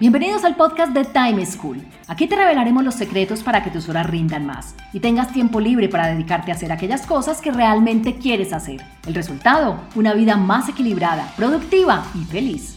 Bienvenidos 0.00 0.42
al 0.42 0.56
podcast 0.56 0.92
de 0.92 1.04
Time 1.04 1.46
School. 1.46 1.80
Aquí 2.08 2.26
te 2.26 2.34
revelaremos 2.34 2.82
los 2.82 2.96
secretos 2.96 3.44
para 3.44 3.62
que 3.62 3.70
tus 3.70 3.88
horas 3.88 4.10
rindan 4.10 4.44
más 4.44 4.74
y 4.92 4.98
tengas 4.98 5.32
tiempo 5.32 5.60
libre 5.60 5.88
para 5.88 6.08
dedicarte 6.08 6.50
a 6.50 6.56
hacer 6.56 6.72
aquellas 6.72 7.06
cosas 7.06 7.40
que 7.40 7.52
realmente 7.52 8.16
quieres 8.16 8.52
hacer. 8.52 8.80
El 9.06 9.14
resultado, 9.14 9.80
una 9.94 10.12
vida 10.12 10.36
más 10.36 10.68
equilibrada, 10.68 11.32
productiva 11.36 12.04
y 12.20 12.24
feliz. 12.24 12.76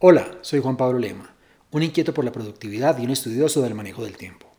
Hola, 0.00 0.26
soy 0.42 0.60
Juan 0.60 0.76
Pablo 0.76 0.98
Lema, 0.98 1.34
un 1.70 1.82
inquieto 1.82 2.12
por 2.12 2.26
la 2.26 2.32
productividad 2.32 2.98
y 2.98 3.06
un 3.06 3.12
estudioso 3.12 3.62
del 3.62 3.74
manejo 3.74 4.04
del 4.04 4.18
tiempo. 4.18 4.51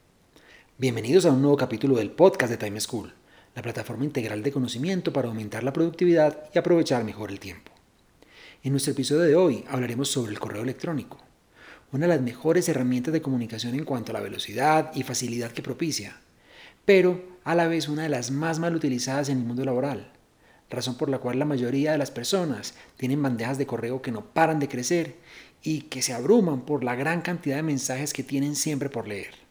Bienvenidos 0.75 1.27
a 1.27 1.31
un 1.31 1.39
nuevo 1.43 1.55
capítulo 1.55 1.97
del 1.97 2.09
podcast 2.09 2.49
de 2.49 2.57
Time 2.57 2.81
School, 2.81 3.13
la 3.53 3.61
plataforma 3.61 4.05
integral 4.05 4.41
de 4.41 4.51
conocimiento 4.51 5.13
para 5.13 5.27
aumentar 5.27 5.63
la 5.63 5.71
productividad 5.71 6.49
y 6.51 6.57
aprovechar 6.57 7.03
mejor 7.03 7.29
el 7.29 7.39
tiempo. 7.39 7.71
En 8.63 8.71
nuestro 8.71 8.93
episodio 8.93 9.21
de 9.21 9.35
hoy 9.35 9.63
hablaremos 9.69 10.09
sobre 10.09 10.31
el 10.31 10.39
correo 10.39 10.63
electrónico, 10.63 11.19
una 11.91 12.07
de 12.07 12.15
las 12.15 12.21
mejores 12.23 12.67
herramientas 12.67 13.13
de 13.13 13.21
comunicación 13.21 13.75
en 13.75 13.85
cuanto 13.85 14.11
a 14.11 14.13
la 14.13 14.21
velocidad 14.21 14.89
y 14.95 15.03
facilidad 15.03 15.51
que 15.51 15.61
propicia, 15.61 16.19
pero 16.85 17.21
a 17.43 17.53
la 17.53 17.67
vez 17.67 17.87
una 17.87 18.01
de 18.01 18.09
las 18.09 18.31
más 18.31 18.57
mal 18.57 18.75
utilizadas 18.75 19.29
en 19.29 19.37
el 19.37 19.43
mundo 19.43 19.63
laboral, 19.63 20.11
razón 20.71 20.97
por 20.97 21.07
la 21.07 21.19
cual 21.19 21.37
la 21.37 21.45
mayoría 21.45 21.91
de 21.91 21.99
las 21.99 22.09
personas 22.09 22.73
tienen 22.97 23.21
bandejas 23.21 23.59
de 23.59 23.67
correo 23.67 24.01
que 24.01 24.11
no 24.11 24.25
paran 24.25 24.59
de 24.59 24.69
crecer 24.69 25.17
y 25.61 25.81
que 25.81 26.01
se 26.01 26.13
abruman 26.13 26.61
por 26.61 26.83
la 26.83 26.95
gran 26.95 27.21
cantidad 27.21 27.57
de 27.57 27.63
mensajes 27.63 28.11
que 28.11 28.23
tienen 28.23 28.55
siempre 28.55 28.89
por 28.89 29.07
leer. 29.07 29.42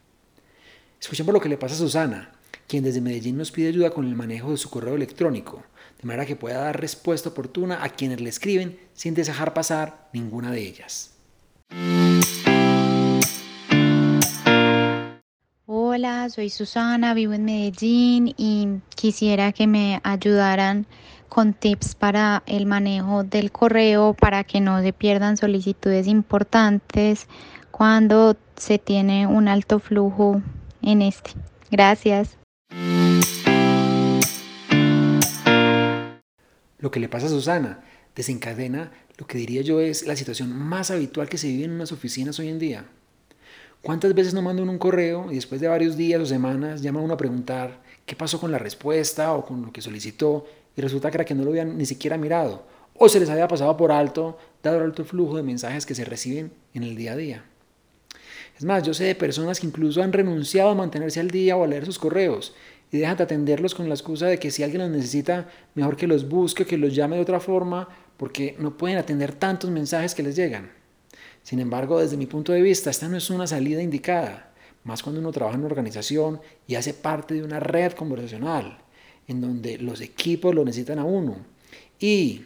Escuchemos 1.02 1.34
lo 1.34 1.40
que 1.40 1.48
le 1.48 1.58
pasa 1.58 1.74
a 1.74 1.78
Susana, 1.78 2.30
quien 2.68 2.84
desde 2.84 3.00
Medellín 3.00 3.36
nos 3.36 3.50
pide 3.50 3.66
ayuda 3.66 3.90
con 3.90 4.06
el 4.06 4.14
manejo 4.14 4.52
de 4.52 4.56
su 4.56 4.70
correo 4.70 4.94
electrónico, 4.94 5.64
de 6.00 6.06
manera 6.06 6.26
que 6.26 6.36
pueda 6.36 6.60
dar 6.60 6.80
respuesta 6.80 7.30
oportuna 7.30 7.82
a 7.82 7.88
quienes 7.88 8.20
le 8.20 8.28
escriben 8.28 8.78
sin 8.94 9.12
dejar 9.12 9.52
pasar 9.52 10.08
ninguna 10.12 10.52
de 10.52 10.60
ellas. 10.60 11.10
Hola, 15.66 16.30
soy 16.30 16.50
Susana, 16.50 17.14
vivo 17.14 17.32
en 17.32 17.46
Medellín 17.46 18.32
y 18.36 18.68
quisiera 18.94 19.50
que 19.50 19.66
me 19.66 20.00
ayudaran 20.04 20.86
con 21.28 21.52
tips 21.52 21.96
para 21.96 22.44
el 22.46 22.64
manejo 22.64 23.24
del 23.24 23.50
correo 23.50 24.14
para 24.14 24.44
que 24.44 24.60
no 24.60 24.80
se 24.80 24.92
pierdan 24.92 25.36
solicitudes 25.36 26.06
importantes 26.06 27.26
cuando 27.72 28.36
se 28.56 28.78
tiene 28.78 29.26
un 29.26 29.48
alto 29.48 29.80
flujo 29.80 30.40
en 30.82 31.02
este. 31.02 31.30
Gracias. 31.70 32.36
Lo 36.78 36.90
que 36.90 37.00
le 37.00 37.08
pasa 37.08 37.26
a 37.26 37.30
Susana 37.30 37.84
desencadena 38.14 38.90
lo 39.18 39.26
que 39.26 39.38
diría 39.38 39.62
yo 39.62 39.80
es 39.80 40.06
la 40.06 40.16
situación 40.16 40.52
más 40.52 40.90
habitual 40.90 41.28
que 41.28 41.38
se 41.38 41.48
vive 41.48 41.64
en 41.64 41.72
unas 41.72 41.92
oficinas 41.92 42.38
hoy 42.38 42.48
en 42.48 42.58
día. 42.58 42.84
¿Cuántas 43.82 44.14
veces 44.14 44.34
no 44.34 44.42
mandan 44.42 44.68
un 44.68 44.78
correo 44.78 45.30
y 45.30 45.36
después 45.36 45.60
de 45.60 45.68
varios 45.68 45.96
días 45.96 46.20
o 46.20 46.26
semanas 46.26 46.82
llama 46.82 47.00
uno 47.00 47.14
a 47.14 47.16
preguntar 47.16 47.82
qué 48.06 48.14
pasó 48.14 48.40
con 48.40 48.52
la 48.52 48.58
respuesta 48.58 49.32
o 49.34 49.44
con 49.44 49.62
lo 49.62 49.72
que 49.72 49.82
solicitó 49.82 50.46
y 50.76 50.80
resulta 50.80 51.10
que 51.10 51.18
era 51.18 51.24
que 51.24 51.34
no 51.34 51.44
lo 51.44 51.50
habían 51.50 51.76
ni 51.76 51.86
siquiera 51.86 52.16
mirado 52.16 52.64
o 52.94 53.08
se 53.08 53.20
les 53.20 53.30
había 53.30 53.48
pasado 53.48 53.76
por 53.76 53.90
alto 53.90 54.38
dado 54.62 54.78
el 54.78 54.84
alto 54.84 55.04
flujo 55.04 55.36
de 55.36 55.42
mensajes 55.42 55.86
que 55.86 55.94
se 55.94 56.04
reciben 56.04 56.52
en 56.74 56.84
el 56.84 56.96
día 56.96 57.12
a 57.12 57.16
día? 57.16 57.44
Más, 58.64 58.82
yo 58.82 58.94
sé 58.94 59.04
de 59.04 59.14
personas 59.14 59.58
que 59.58 59.66
incluso 59.66 60.02
han 60.02 60.12
renunciado 60.12 60.70
a 60.70 60.74
mantenerse 60.74 61.20
al 61.20 61.30
día 61.30 61.56
o 61.56 61.64
a 61.64 61.66
leer 61.66 61.84
sus 61.84 61.98
correos 61.98 62.54
y 62.92 62.98
dejan 62.98 63.16
de 63.16 63.24
atenderlos 63.24 63.74
con 63.74 63.88
la 63.88 63.94
excusa 63.94 64.26
de 64.26 64.38
que 64.38 64.50
si 64.50 64.62
alguien 64.62 64.82
los 64.82 64.90
necesita, 64.90 65.48
mejor 65.74 65.96
que 65.96 66.06
los 66.06 66.28
busque, 66.28 66.66
que 66.66 66.76
los 66.76 66.94
llame 66.94 67.16
de 67.16 67.22
otra 67.22 67.40
forma, 67.40 67.88
porque 68.18 68.54
no 68.58 68.76
pueden 68.76 68.98
atender 68.98 69.32
tantos 69.32 69.70
mensajes 69.70 70.14
que 70.14 70.22
les 70.22 70.36
llegan. 70.36 70.70
Sin 71.42 71.58
embargo, 71.58 71.98
desde 71.98 72.16
mi 72.16 72.26
punto 72.26 72.52
de 72.52 72.62
vista, 72.62 72.90
esta 72.90 73.08
no 73.08 73.16
es 73.16 73.30
una 73.30 73.46
salida 73.46 73.82
indicada, 73.82 74.52
más 74.84 75.02
cuando 75.02 75.20
uno 75.20 75.32
trabaja 75.32 75.54
en 75.54 75.60
una 75.60 75.70
organización 75.70 76.40
y 76.66 76.74
hace 76.74 76.92
parte 76.92 77.34
de 77.34 77.42
una 77.42 77.60
red 77.60 77.92
conversacional, 77.92 78.78
en 79.26 79.40
donde 79.40 79.78
los 79.78 80.00
equipos 80.00 80.54
lo 80.54 80.64
necesitan 80.64 80.98
a 80.98 81.04
uno. 81.04 81.38
Y 81.98 82.42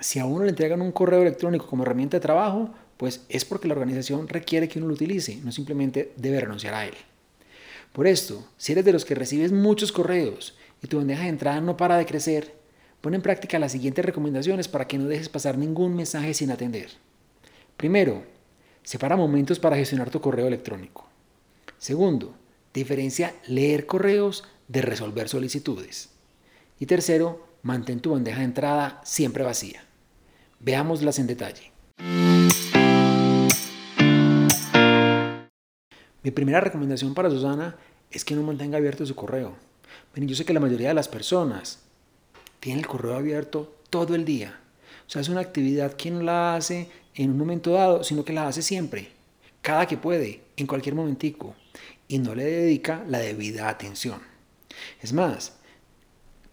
si 0.00 0.18
a 0.18 0.24
uno 0.24 0.44
le 0.44 0.50
entregan 0.50 0.82
un 0.82 0.92
correo 0.92 1.22
electrónico 1.22 1.66
como 1.66 1.84
herramienta 1.84 2.16
de 2.16 2.22
trabajo, 2.22 2.74
pues 3.00 3.22
es 3.30 3.46
porque 3.46 3.66
la 3.66 3.72
organización 3.72 4.28
requiere 4.28 4.68
que 4.68 4.78
uno 4.78 4.86
lo 4.88 4.92
utilice, 4.92 5.36
no 5.36 5.52
simplemente 5.52 6.12
debe 6.16 6.38
renunciar 6.38 6.74
a 6.74 6.84
él. 6.84 6.92
Por 7.94 8.06
esto, 8.06 8.46
si 8.58 8.72
eres 8.72 8.84
de 8.84 8.92
los 8.92 9.06
que 9.06 9.14
recibes 9.14 9.52
muchos 9.52 9.90
correos 9.90 10.54
y 10.82 10.86
tu 10.86 10.98
bandeja 10.98 11.22
de 11.22 11.30
entrada 11.30 11.62
no 11.62 11.78
para 11.78 11.96
de 11.96 12.04
crecer, 12.04 12.54
pon 13.00 13.14
en 13.14 13.22
práctica 13.22 13.58
las 13.58 13.72
siguientes 13.72 14.04
recomendaciones 14.04 14.68
para 14.68 14.86
que 14.86 14.98
no 14.98 15.06
dejes 15.06 15.30
pasar 15.30 15.56
ningún 15.56 15.96
mensaje 15.96 16.34
sin 16.34 16.50
atender. 16.50 16.90
Primero, 17.78 18.22
separa 18.82 19.16
momentos 19.16 19.58
para 19.58 19.76
gestionar 19.76 20.10
tu 20.10 20.20
correo 20.20 20.46
electrónico. 20.46 21.08
Segundo, 21.78 22.34
diferencia 22.74 23.34
leer 23.46 23.86
correos 23.86 24.44
de 24.68 24.82
resolver 24.82 25.30
solicitudes. 25.30 26.10
Y 26.78 26.84
tercero, 26.84 27.48
mantén 27.62 28.00
tu 28.00 28.10
bandeja 28.10 28.40
de 28.40 28.44
entrada 28.44 29.00
siempre 29.04 29.42
vacía. 29.42 29.86
Veámoslas 30.60 31.18
en 31.18 31.28
detalle. 31.28 31.72
Mi 36.22 36.30
primera 36.30 36.60
recomendación 36.60 37.14
para 37.14 37.30
Susana 37.30 37.76
es 38.10 38.26
que 38.26 38.34
no 38.34 38.42
mantenga 38.42 38.76
abierto 38.76 39.06
su 39.06 39.14
correo. 39.14 39.56
yo 40.14 40.36
sé 40.36 40.44
que 40.44 40.52
la 40.52 40.60
mayoría 40.60 40.88
de 40.88 40.94
las 40.94 41.08
personas 41.08 41.78
tienen 42.60 42.80
el 42.80 42.86
correo 42.86 43.14
abierto 43.14 43.74
todo 43.88 44.14
el 44.14 44.26
día. 44.26 44.60
O 45.06 45.10
sea, 45.10 45.22
es 45.22 45.30
una 45.30 45.40
actividad 45.40 45.94
que 45.94 46.10
no 46.10 46.20
la 46.20 46.56
hace 46.56 46.90
en 47.14 47.30
un 47.30 47.38
momento 47.38 47.72
dado, 47.72 48.04
sino 48.04 48.22
que 48.22 48.34
la 48.34 48.46
hace 48.46 48.60
siempre, 48.60 49.08
cada 49.62 49.86
que 49.86 49.96
puede, 49.96 50.42
en 50.58 50.66
cualquier 50.66 50.94
momentico, 50.94 51.54
y 52.06 52.18
no 52.18 52.34
le 52.34 52.44
dedica 52.44 53.02
la 53.08 53.18
debida 53.20 53.70
atención. 53.70 54.20
Es 55.00 55.14
más, 55.14 55.54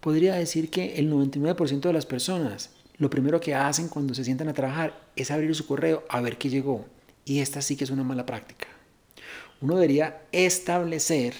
podría 0.00 0.36
decir 0.36 0.70
que 0.70 0.96
el 0.96 1.12
99% 1.12 1.80
de 1.80 1.92
las 1.92 2.06
personas 2.06 2.70
lo 2.96 3.10
primero 3.10 3.38
que 3.38 3.54
hacen 3.54 3.88
cuando 3.88 4.14
se 4.14 4.24
sientan 4.24 4.48
a 4.48 4.54
trabajar 4.54 4.98
es 5.14 5.30
abrir 5.30 5.54
su 5.54 5.66
correo 5.66 6.04
a 6.08 6.22
ver 6.22 6.38
qué 6.38 6.48
llegó. 6.48 6.86
Y 7.26 7.40
esta 7.40 7.60
sí 7.60 7.76
que 7.76 7.84
es 7.84 7.90
una 7.90 8.02
mala 8.02 8.24
práctica 8.24 8.77
uno 9.60 9.74
debería 9.74 10.22
establecer 10.32 11.34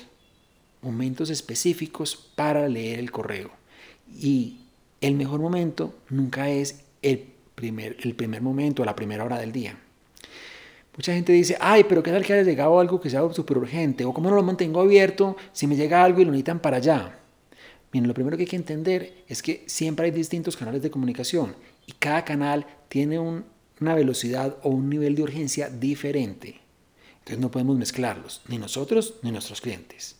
momentos 0.82 1.30
específicos 1.30 2.16
para 2.34 2.68
leer 2.68 2.98
el 2.98 3.10
correo. 3.10 3.50
Y 4.16 4.60
el 5.00 5.14
mejor 5.14 5.40
momento 5.40 5.94
nunca 6.08 6.48
es 6.48 6.84
el 7.02 7.24
primer, 7.54 7.96
el 8.02 8.14
primer 8.14 8.42
momento, 8.42 8.84
la 8.84 8.96
primera 8.96 9.24
hora 9.24 9.38
del 9.38 9.52
día. 9.52 9.78
Mucha 10.96 11.14
gente 11.14 11.32
dice, 11.32 11.56
ay, 11.60 11.84
pero 11.88 12.02
¿qué 12.02 12.10
tal 12.10 12.24
que 12.24 12.32
haya 12.32 12.42
llegado 12.42 12.80
algo 12.80 13.00
que 13.00 13.08
sea 13.08 13.32
súper 13.32 13.58
urgente? 13.58 14.04
¿O 14.04 14.12
cómo 14.12 14.30
no 14.30 14.36
lo 14.36 14.42
mantengo 14.42 14.80
abierto 14.80 15.36
si 15.52 15.68
me 15.68 15.76
llega 15.76 16.02
algo 16.02 16.20
y 16.20 16.24
lo 16.24 16.32
necesitan 16.32 16.58
para 16.58 16.78
allá? 16.78 17.20
Bien, 17.92 18.08
lo 18.08 18.14
primero 18.14 18.36
que 18.36 18.42
hay 18.42 18.48
que 18.48 18.56
entender 18.56 19.24
es 19.28 19.40
que 19.40 19.62
siempre 19.66 20.06
hay 20.06 20.10
distintos 20.10 20.56
canales 20.56 20.82
de 20.82 20.90
comunicación 20.90 21.54
y 21.86 21.92
cada 21.92 22.24
canal 22.24 22.66
tiene 22.88 23.18
una 23.18 23.94
velocidad 23.94 24.56
o 24.62 24.70
un 24.70 24.90
nivel 24.90 25.14
de 25.14 25.22
urgencia 25.22 25.70
diferente. 25.70 26.60
Entonces 27.28 27.42
no 27.42 27.50
podemos 27.50 27.76
mezclarlos, 27.76 28.40
ni 28.48 28.56
nosotros 28.56 29.16
ni 29.20 29.30
nuestros 29.30 29.60
clientes. 29.60 30.16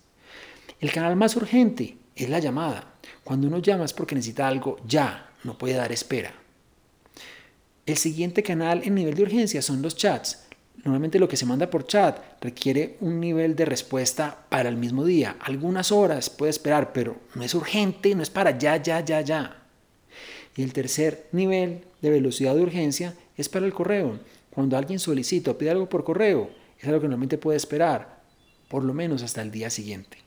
El 0.79 0.93
canal 0.93 1.17
más 1.17 1.37
urgente 1.37 1.97
es 2.15 2.29
la 2.29 2.39
llamada. 2.39 2.97
Cuando 3.25 3.47
uno 3.47 3.61
llama 3.61 3.87
es 3.87 3.95
porque 3.95 4.15
necesita 4.15 4.47
algo 4.47 4.77
ya, 4.87 5.31
no 5.43 5.57
puede 5.57 5.73
dar 5.73 5.91
espera. 5.91 6.35
El 7.87 7.97
siguiente 7.97 8.43
canal 8.43 8.83
en 8.85 8.95
nivel 8.95 9.15
de 9.15 9.23
urgencia 9.23 9.63
son 9.63 9.81
los 9.81 9.97
chats. 9.97 10.49
Normalmente 10.85 11.19
lo 11.19 11.27
que 11.31 11.39
se 11.39 11.47
manda 11.47 11.71
por 11.71 11.87
chat 11.87 12.43
requiere 12.43 12.99
un 13.01 13.21
nivel 13.21 13.57
de 13.57 13.65
respuesta 13.65 14.45
para 14.51 14.69
el 14.69 14.77
mismo 14.77 15.07
día. 15.07 15.37
Algunas 15.41 15.91
horas 15.91 16.29
puede 16.29 16.51
esperar, 16.51 16.93
pero 16.93 17.17
no 17.35 17.43
es 17.43 17.55
urgente, 17.55 18.15
no 18.15 18.23
es 18.23 18.29
para 18.29 18.59
ya, 18.59 18.77
ya, 18.77 19.03
ya, 19.03 19.23
ya. 19.23 19.63
Y 20.55 20.63
el 20.63 20.75
tercer 20.75 21.27
nivel 21.33 21.87
de 22.03 22.11
velocidad 22.11 22.55
de 22.55 22.65
urgencia 22.65 23.15
es 23.39 23.49
para 23.49 23.65
el 23.65 23.73
correo. 23.73 24.19
Cuando 24.51 24.77
alguien 24.77 24.99
solicita 24.99 25.53
o 25.53 25.57
pide 25.57 25.71
algo 25.71 25.89
por 25.89 26.05
correo, 26.05 26.58
es 26.81 26.87
algo 26.87 27.01
que 27.01 27.07
normalmente 27.09 27.39
puede 27.39 27.57
esperar 27.57 28.19
por 28.69 28.85
lo 28.85 28.95
menos 28.95 29.23
hasta 29.23 29.43
el 29.43 29.51
día 29.51 29.71
siguiente. 29.71 30.19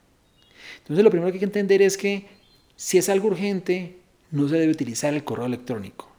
Entonces 0.79 1.03
lo 1.03 1.11
primero 1.11 1.31
que 1.31 1.35
hay 1.35 1.39
que 1.39 1.45
entender 1.45 1.81
es 1.81 1.97
que 1.97 2.27
si 2.75 2.97
es 2.97 3.09
algo 3.09 3.27
urgente, 3.27 3.99
no 4.31 4.47
se 4.47 4.55
debe 4.55 4.71
utilizar 4.71 5.13
el 5.13 5.23
correo 5.23 5.45
electrónico. 5.45 6.09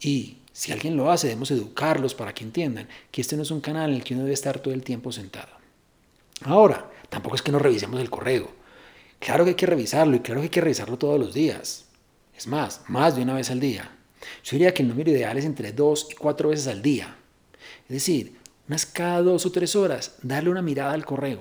Y 0.00 0.38
si 0.52 0.72
alguien 0.72 0.96
lo 0.96 1.10
hace, 1.10 1.28
debemos 1.28 1.50
educarlos 1.50 2.14
para 2.14 2.34
que 2.34 2.44
entiendan 2.44 2.88
que 3.10 3.22
este 3.22 3.36
no 3.36 3.42
es 3.42 3.50
un 3.50 3.60
canal 3.60 3.90
en 3.90 3.96
el 3.96 4.04
que 4.04 4.14
uno 4.14 4.24
debe 4.24 4.34
estar 4.34 4.58
todo 4.58 4.74
el 4.74 4.82
tiempo 4.82 5.12
sentado. 5.12 5.48
Ahora, 6.42 6.90
tampoco 7.08 7.36
es 7.36 7.42
que 7.42 7.52
no 7.52 7.58
revisemos 7.58 8.00
el 8.00 8.10
correo. 8.10 8.50
Claro 9.18 9.44
que 9.44 9.50
hay 9.50 9.56
que 9.56 9.66
revisarlo 9.66 10.16
y 10.16 10.20
claro 10.20 10.40
que 10.40 10.46
hay 10.46 10.50
que 10.50 10.60
revisarlo 10.60 10.98
todos 10.98 11.18
los 11.18 11.32
días. 11.32 11.86
Es 12.36 12.46
más, 12.46 12.82
más 12.88 13.16
de 13.16 13.22
una 13.22 13.34
vez 13.34 13.50
al 13.50 13.60
día. 13.60 13.90
Yo 14.44 14.52
diría 14.52 14.74
que 14.74 14.82
el 14.82 14.88
número 14.88 15.10
ideal 15.10 15.38
es 15.38 15.44
entre 15.44 15.72
dos 15.72 16.08
y 16.10 16.14
cuatro 16.14 16.48
veces 16.48 16.66
al 16.66 16.82
día. 16.82 17.16
Es 17.84 17.94
decir, 17.94 18.36
unas 18.68 18.86
cada 18.86 19.22
dos 19.22 19.46
o 19.46 19.52
tres 19.52 19.76
horas, 19.76 20.16
darle 20.22 20.50
una 20.50 20.62
mirada 20.62 20.92
al 20.92 21.04
correo. 21.04 21.40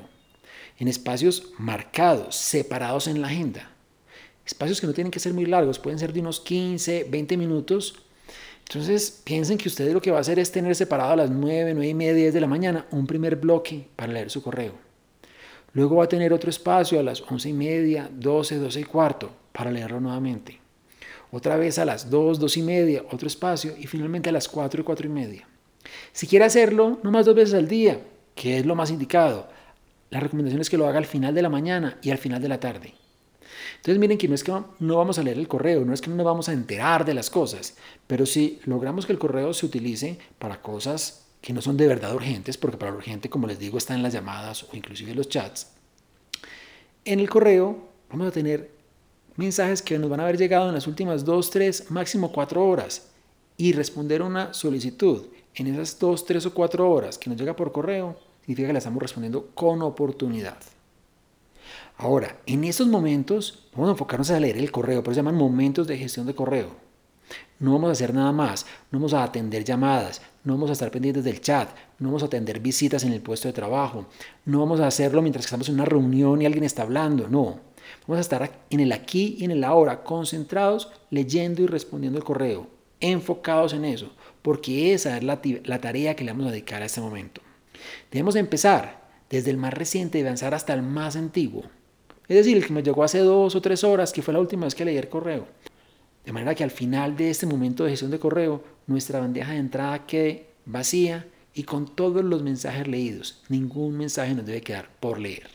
en 0.80 0.88
espacios 0.88 1.54
marcados, 1.60 2.36
separados 2.36 3.06
en 3.08 3.22
la 3.22 3.28
agenda. 3.28 3.70
Espacios 4.46 4.82
que 4.82 4.88
no 4.88 4.94
tienen 4.94 5.12
que 5.12 5.20
ser 5.20 5.32
muy 5.32 5.46
largos, 5.46 5.78
pueden 5.78 6.00
ser 6.00 6.12
de 6.12 6.22
unos 6.22 6.40
15, 6.40 7.06
20 7.08 7.38
minutos. 7.38 8.04
Entonces 8.68 9.22
piensen 9.24 9.60
que 9.60 9.68
ustedes 9.68 9.94
lo 9.94 10.02
que 10.02 10.10
va 10.10 10.18
a 10.18 10.22
hacer 10.22 10.40
es 10.40 10.52
tener 10.52 10.76
separado 10.76 11.12
a 11.12 11.16
las 11.16 11.30
9, 11.30 11.76
9 11.76 11.88
y 11.88 11.94
media, 11.94 12.14
10 12.16 12.34
de 12.34 12.42
la 12.42 12.48
mañana 12.48 12.88
un 12.90 13.06
primer 13.06 13.36
bloque 13.36 13.88
para 13.96 14.12
leer 14.12 14.32
su 14.32 14.42
correo. 14.42 14.74
Luego 15.74 15.98
va 15.98 16.06
a 16.06 16.10
tener 16.10 16.34
otro 16.34 16.50
espacio 16.50 17.00
a 17.00 17.04
las 17.04 17.22
11 17.22 17.50
y 17.50 17.54
media, 17.54 18.10
12, 18.12 18.58
12 18.58 18.80
y 18.80 18.84
cuarto 18.84 19.32
para 19.52 19.72
leerlo 19.72 20.00
nuevamente. 20.00 20.60
Otra 21.32 21.56
vez 21.56 21.78
a 21.80 21.86
las 21.86 22.10
2, 22.10 22.40
2 22.40 22.58
y 22.58 22.62
media, 22.62 23.04
otro 23.12 23.28
espacio 23.28 23.74
y 23.78 23.88
finalmente 23.88 24.30
a 24.30 24.34
las 24.34 24.50
4 24.50 24.82
y 24.82 24.84
4 24.84 25.06
y 25.06 25.10
media. 25.10 25.48
Si 26.12 26.28
quiere 26.28 26.46
hacerlo, 26.46 27.00
no 27.04 27.12
más 27.12 27.26
dos 27.26 27.36
veces 27.36 27.54
al 27.56 27.68
día, 27.68 28.02
que 28.36 28.58
es 28.58 28.66
lo 28.66 28.76
más 28.76 28.92
indicado. 28.92 29.50
La 30.10 30.20
recomendación 30.20 30.62
es 30.62 30.70
que 30.70 30.78
lo 30.78 30.88
haga 30.88 30.98
al 30.98 31.06
final 31.06 31.34
de 31.34 31.42
la 31.42 31.50
mañana 31.50 31.98
y 32.02 32.12
al 32.12 32.18
final 32.18 32.42
de 32.42 32.50
la 32.50 32.60
tarde. 32.60 32.94
Entonces 33.78 34.00
miren 34.00 34.18
que 34.18 34.28
no 34.28 34.36
es 34.36 34.44
que 34.44 34.52
no 34.80 34.98
vamos 34.98 35.18
a 35.18 35.24
leer 35.24 35.38
el 35.38 35.48
correo, 35.48 35.84
no 35.86 35.94
es 35.94 36.02
que 36.02 36.10
no 36.10 36.16
nos 36.16 36.26
vamos 36.26 36.50
a 36.50 36.54
enterar 36.54 37.06
de 37.06 37.14
las 37.14 37.30
cosas, 37.30 37.78
pero 38.08 38.26
si 38.26 38.60
logramos 38.66 39.06
que 39.06 39.12
el 39.12 39.20
correo 39.20 39.54
se 39.54 39.66
utilice 39.66 40.20
para 40.38 40.62
cosas 40.62 41.28
que 41.42 41.54
no 41.54 41.62
son 41.62 41.78
de 41.78 41.88
verdad 41.88 42.14
urgentes, 42.14 42.58
porque 42.58 42.78
para 42.78 42.92
lo 42.92 42.98
urgente, 42.98 43.30
como 43.30 43.48
les 43.48 43.58
digo, 43.58 43.78
está 43.78 43.96
en 43.96 44.04
las 44.04 44.14
llamadas 44.14 44.64
o 44.64 44.76
inclusive 44.76 45.16
los 45.16 45.30
chats, 45.30 45.72
en 47.06 47.20
el 47.20 47.30
correo 47.30 47.90
vamos 48.10 48.28
a 48.28 48.32
tener 48.32 48.70
mensajes 49.36 49.82
que 49.82 49.98
nos 49.98 50.10
van 50.10 50.20
a 50.20 50.24
haber 50.24 50.38
llegado 50.38 50.68
en 50.68 50.76
las 50.76 50.86
últimas 50.86 51.26
dos, 51.26 51.50
tres, 51.50 51.90
máximo 51.90 52.32
cuatro 52.32 52.64
horas 52.68 53.10
y 53.58 53.74
responder 53.74 54.22
una 54.22 54.54
solicitud 54.54 55.26
en 55.56 55.68
esas 55.68 56.00
dos, 56.00 56.26
tres 56.26 56.46
o 56.46 56.54
cuatro 56.54 56.90
horas 56.90 57.18
que 57.18 57.30
nos 57.30 57.40
llega 57.40 57.56
por 57.56 57.72
correo, 57.72 58.18
significa 58.42 58.68
que 58.68 58.74
la 58.74 58.80
estamos 58.80 59.02
respondiendo 59.02 59.50
con 59.54 59.82
oportunidad. 59.82 60.58
Ahora, 61.98 62.38
en 62.46 62.64
esos 62.64 62.88
momentos, 62.88 63.68
vamos 63.74 63.90
a 63.90 63.92
enfocarnos 63.92 64.32
a 64.32 64.40
leer 64.40 64.58
el 64.58 64.72
correo, 64.72 65.04
pero 65.04 65.14
se 65.14 65.20
llaman 65.20 65.36
momentos 65.36 65.88
de 65.88 65.98
gestión 65.98 66.26
de 66.26 66.34
correo. 66.34 66.70
No 67.60 67.74
vamos 67.74 67.90
a 67.90 67.92
hacer 67.92 68.14
nada 68.14 68.32
más, 68.32 68.66
no 68.90 68.98
vamos 68.98 69.14
a 69.14 69.24
atender 69.24 69.64
llamadas, 69.64 70.22
no 70.44 70.54
vamos 70.54 70.72
a 70.72 70.74
estar 70.74 70.90
pendientes 70.90 71.24
del 71.24 71.42
chat, 71.42 71.70
no 72.00 72.08
vamos 72.08 72.24
a 72.24 72.26
atender 72.26 72.60
visitas 72.60 73.04
en 73.04 73.14
el 73.14 73.22
puesto 73.22 73.48
de 73.48 73.54
trabajo, 73.54 74.08
no 74.46 74.60
vamos 74.60 74.80
a 74.80 74.88
hacerlo 74.88 75.22
mientras 75.22 75.46
estamos 75.46 75.70
en 75.70 75.76
una 75.76 75.86
reunión 75.86 76.42
y 76.42 76.46
alguien 76.46 76.64
está 76.64 76.82
hablando, 76.82 77.28
no. 77.28 77.60
Vamos 78.08 78.18
a 78.18 78.22
estar 78.22 78.52
en 78.70 78.80
el 78.80 78.92
aquí 78.92 79.36
y 79.38 79.46
en 79.46 79.52
el 79.52 79.64
ahora, 79.64 80.04
concentrados, 80.04 80.90
leyendo 81.12 81.62
y 81.62 81.68
respondiendo 81.68 82.18
el 82.18 82.26
correo, 82.26 82.68
enfocados 83.00 83.74
en 83.74 83.86
eso, 83.86 84.12
porque 84.42 84.94
esa 84.94 85.18
es 85.18 85.24
la, 85.24 85.42
tarea 85.82 86.16
que 86.16 86.24
le 86.24 86.32
vamos 86.32 86.48
a 86.48 86.52
dedicar 86.52 86.82
a 86.82 86.86
este 86.86 87.02
momento. 87.02 87.42
Debemos 88.12 88.36
empezar 88.36 89.02
desde 89.30 89.52
el 89.52 89.58
más 89.58 89.74
reciente 89.74 90.20
y 90.20 90.22
avanzar 90.22 90.54
hasta 90.54 90.74
el 90.74 90.82
más 90.82 91.16
antiguo. 91.16 91.64
Es 92.28 92.38
decir, 92.38 92.58
el 92.58 92.66
que 92.66 92.74
me 92.74 92.84
llegó 92.84 93.04
hace 93.04 93.20
dos 93.20 93.56
o 93.56 93.62
tres 93.62 93.84
horas, 93.84 94.12
que 94.12 94.22
fue 94.22 94.34
la 94.34 94.40
última 94.40 94.66
vez 94.66 94.76
que 94.76 94.86
leí 94.86 94.98
el 94.98 95.10
correo. 95.10 95.48
De 96.26 96.32
manera 96.32 96.56
que 96.56 96.64
al 96.64 96.72
final 96.72 97.18
de 97.18 97.30
este 97.30 97.46
momento 97.46 97.84
de 97.84 97.92
gestión 97.92 98.12
de 98.12 98.20
correo, 98.20 98.64
nuestra 98.88 99.20
bandeja 99.20 99.54
de 99.54 99.58
entrada 99.58 100.06
quede 100.06 100.48
vacía 100.66 101.26
y 101.54 101.64
con 101.64 101.96
todos 101.96 102.24
los 102.24 102.44
mensajes 102.44 102.88
leídos. 102.88 103.42
Ningún 103.50 103.98
mensaje 103.98 104.34
nos 104.34 104.46
debe 104.46 104.62
quedar 104.62 104.90
por 105.00 105.20
leer. 105.20 105.50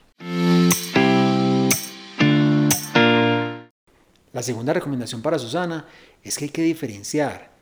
La 4.32 4.42
segunda 4.42 4.74
recomendación 4.74 5.22
para 5.22 5.38
Susana 5.38 5.86
es 6.22 6.36
que 6.36 6.44
hay 6.44 6.50
que 6.50 6.62
diferenciar 6.62 7.55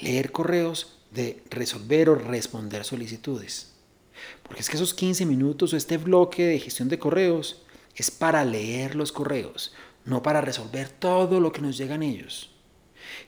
leer 0.00 0.32
correos 0.32 0.98
de 1.10 1.42
resolver 1.50 2.10
o 2.10 2.14
responder 2.14 2.84
solicitudes. 2.84 3.72
Porque 4.42 4.60
es 4.60 4.68
que 4.68 4.76
esos 4.76 4.94
15 4.94 5.26
minutos 5.26 5.72
o 5.72 5.76
este 5.76 5.98
bloque 5.98 6.44
de 6.44 6.58
gestión 6.58 6.88
de 6.88 6.98
correos 6.98 7.62
es 7.94 8.10
para 8.10 8.44
leer 8.44 8.94
los 8.94 9.12
correos, 9.12 9.72
no 10.04 10.22
para 10.22 10.40
resolver 10.40 10.88
todo 10.88 11.40
lo 11.40 11.52
que 11.52 11.60
nos 11.60 11.76
llegan 11.76 12.02
ellos. 12.02 12.50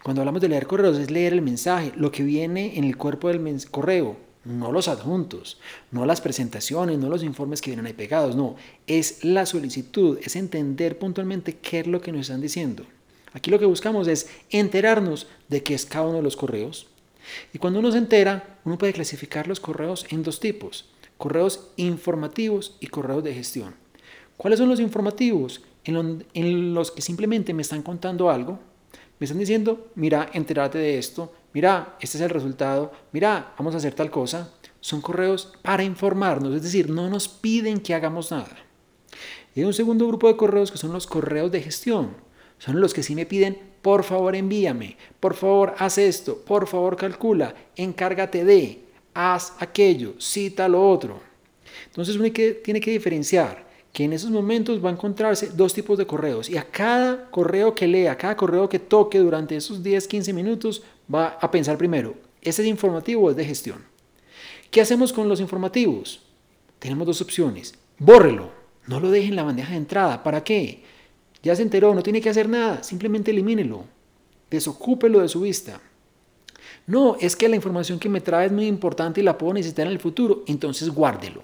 Cuando 0.02 0.22
hablamos 0.22 0.40
de 0.40 0.48
leer 0.48 0.66
correos 0.66 0.98
es 0.98 1.10
leer 1.10 1.32
el 1.32 1.42
mensaje, 1.42 1.92
lo 1.96 2.10
que 2.10 2.22
viene 2.22 2.78
en 2.78 2.84
el 2.84 2.96
cuerpo 2.96 3.28
del 3.28 3.70
correo, 3.70 4.16
no 4.44 4.72
los 4.72 4.88
adjuntos, 4.88 5.60
no 5.90 6.06
las 6.06 6.20
presentaciones, 6.20 6.98
no 6.98 7.08
los 7.08 7.22
informes 7.22 7.60
que 7.60 7.70
vienen 7.70 7.86
ahí 7.86 7.92
pegados, 7.92 8.36
no, 8.36 8.56
es 8.86 9.24
la 9.24 9.46
solicitud, 9.46 10.18
es 10.22 10.36
entender 10.36 10.98
puntualmente 10.98 11.58
qué 11.58 11.80
es 11.80 11.86
lo 11.86 12.00
que 12.00 12.12
nos 12.12 12.22
están 12.22 12.40
diciendo. 12.40 12.84
Aquí 13.32 13.50
lo 13.50 13.58
que 13.58 13.66
buscamos 13.66 14.08
es 14.08 14.28
enterarnos 14.50 15.26
de 15.48 15.62
qué 15.62 15.74
es 15.74 15.86
cada 15.86 16.06
uno 16.06 16.16
de 16.16 16.22
los 16.22 16.36
correos. 16.36 16.86
Y 17.52 17.58
cuando 17.58 17.78
uno 17.78 17.92
se 17.92 17.98
entera, 17.98 18.58
uno 18.64 18.78
puede 18.78 18.92
clasificar 18.92 19.46
los 19.46 19.60
correos 19.60 20.06
en 20.10 20.22
dos 20.22 20.40
tipos, 20.40 20.90
correos 21.16 21.68
informativos 21.76 22.76
y 22.80 22.88
correos 22.88 23.22
de 23.22 23.34
gestión. 23.34 23.74
¿Cuáles 24.36 24.58
son 24.58 24.68
los 24.68 24.80
informativos? 24.80 25.62
En, 25.84 26.74
los 26.74 26.90
que 26.90 27.02
simplemente 27.02 27.54
me 27.54 27.62
están 27.62 27.82
contando 27.82 28.30
algo, 28.30 28.58
me 29.18 29.24
están 29.24 29.38
diciendo, 29.38 29.88
mira, 29.94 30.30
entérate 30.32 30.78
de 30.78 30.98
esto, 30.98 31.32
mira, 31.52 31.96
este 32.00 32.16
es 32.16 32.22
el 32.22 32.30
resultado, 32.30 32.92
mira, 33.12 33.54
vamos 33.58 33.74
a 33.74 33.78
hacer 33.78 33.94
tal 33.94 34.10
cosa. 34.10 34.52
Son 34.80 35.02
correos 35.02 35.52
para 35.60 35.84
informarnos, 35.84 36.54
es 36.54 36.62
decir, 36.62 36.88
no 36.88 37.10
nos 37.10 37.28
piden 37.28 37.80
que 37.80 37.94
hagamos 37.94 38.30
nada. 38.30 38.56
Y 39.54 39.60
hay 39.60 39.66
un 39.66 39.74
segundo 39.74 40.06
grupo 40.06 40.28
de 40.28 40.36
correos 40.36 40.70
que 40.72 40.78
son 40.78 40.92
los 40.92 41.06
correos 41.06 41.52
de 41.52 41.60
gestión. 41.60 42.16
Son 42.60 42.78
los 42.78 42.92
que 42.92 43.02
sí 43.02 43.14
me 43.14 43.24
piden, 43.24 43.58
por 43.80 44.04
favor 44.04 44.36
envíame, 44.36 44.98
por 45.18 45.34
favor 45.34 45.74
haz 45.78 45.96
esto, 45.96 46.36
por 46.36 46.66
favor 46.66 46.94
calcula, 46.94 47.54
encárgate 47.74 48.44
de, 48.44 48.80
haz 49.14 49.54
aquello, 49.58 50.12
cita 50.18 50.68
lo 50.68 50.86
otro. 50.86 51.20
Entonces 51.86 52.16
uno 52.16 52.28
tiene 52.30 52.80
que 52.80 52.90
diferenciar 52.90 53.66
que 53.94 54.04
en 54.04 54.12
esos 54.12 54.30
momentos 54.30 54.84
va 54.84 54.90
a 54.90 54.92
encontrarse 54.92 55.48
dos 55.48 55.72
tipos 55.72 55.96
de 55.96 56.06
correos 56.06 56.50
y 56.50 56.58
a 56.58 56.70
cada 56.70 57.30
correo 57.30 57.74
que 57.74 57.88
lea, 57.88 58.12
a 58.12 58.18
cada 58.18 58.36
correo 58.36 58.68
que 58.68 58.78
toque 58.78 59.18
durante 59.18 59.56
esos 59.56 59.82
10, 59.82 60.06
15 60.06 60.32
minutos 60.34 60.82
va 61.12 61.38
a 61.40 61.50
pensar 61.50 61.78
primero, 61.78 62.14
¿este 62.42 62.60
es 62.60 62.68
informativo 62.68 63.22
o 63.22 63.30
es 63.30 63.36
de 63.36 63.46
gestión? 63.46 63.82
¿Qué 64.70 64.82
hacemos 64.82 65.14
con 65.14 65.30
los 65.30 65.40
informativos? 65.40 66.20
Tenemos 66.78 67.06
dos 67.06 67.22
opciones. 67.22 67.74
Bórrelo, 67.98 68.50
no 68.86 69.00
lo 69.00 69.10
deje 69.10 69.28
en 69.28 69.36
la 69.36 69.44
bandeja 69.44 69.70
de 69.70 69.78
entrada. 69.78 70.22
¿Para 70.22 70.44
qué? 70.44 70.82
Ya 71.42 71.56
se 71.56 71.62
enteró, 71.62 71.94
no 71.94 72.02
tiene 72.02 72.20
que 72.20 72.30
hacer 72.30 72.48
nada, 72.48 72.82
simplemente 72.82 73.30
elimínelo. 73.30 73.84
Desocúpelo 74.50 75.20
de 75.20 75.28
su 75.28 75.40
vista. 75.40 75.80
No, 76.86 77.16
es 77.20 77.36
que 77.36 77.48
la 77.48 77.56
información 77.56 77.98
que 77.98 78.08
me 78.08 78.20
trae 78.20 78.46
es 78.46 78.52
muy 78.52 78.66
importante 78.66 79.20
y 79.20 79.24
la 79.24 79.38
puedo 79.38 79.54
necesitar 79.54 79.86
en 79.86 79.92
el 79.92 80.00
futuro, 80.00 80.42
entonces 80.46 80.90
guárdelo. 80.90 81.42